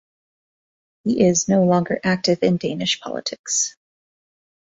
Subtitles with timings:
[1.03, 3.75] He is no longer active in Danish politics.